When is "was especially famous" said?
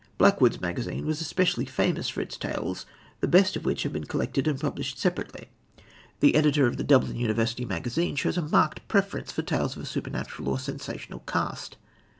1.05-2.09